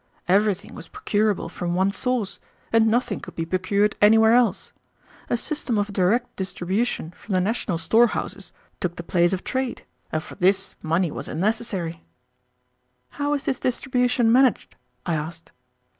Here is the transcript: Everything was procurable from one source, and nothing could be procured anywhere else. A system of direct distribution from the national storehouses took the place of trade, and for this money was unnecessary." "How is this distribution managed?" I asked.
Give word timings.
Everything 0.27 0.73
was 0.73 0.87
procurable 0.87 1.47
from 1.47 1.75
one 1.75 1.91
source, 1.91 2.39
and 2.73 2.87
nothing 2.87 3.19
could 3.19 3.35
be 3.35 3.45
procured 3.45 3.95
anywhere 4.01 4.33
else. 4.33 4.73
A 5.29 5.37
system 5.37 5.77
of 5.77 5.93
direct 5.93 6.35
distribution 6.35 7.11
from 7.11 7.35
the 7.35 7.39
national 7.39 7.77
storehouses 7.77 8.51
took 8.79 8.95
the 8.95 9.03
place 9.03 9.31
of 9.31 9.43
trade, 9.43 9.85
and 10.11 10.23
for 10.23 10.33
this 10.33 10.75
money 10.81 11.11
was 11.11 11.27
unnecessary." 11.27 12.03
"How 13.09 13.35
is 13.35 13.43
this 13.43 13.59
distribution 13.59 14.31
managed?" 14.31 14.75
I 15.05 15.13
asked. 15.13 15.51